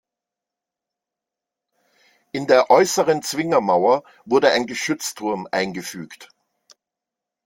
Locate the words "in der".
2.31-2.71